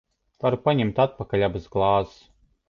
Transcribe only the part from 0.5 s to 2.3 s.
paņemt atpakaļ abas glāzes?